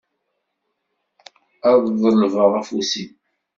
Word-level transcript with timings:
Ad 1.71 1.79
d-ḍelbeɣ 1.91 2.51
afus-im. 2.59 3.11